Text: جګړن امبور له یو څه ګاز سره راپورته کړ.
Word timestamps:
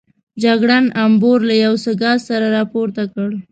جګړن 0.43 0.85
امبور 1.05 1.39
له 1.49 1.55
یو 1.65 1.73
څه 1.83 1.91
ګاز 2.01 2.19
سره 2.29 2.45
راپورته 2.57 3.03
کړ. 3.13 3.29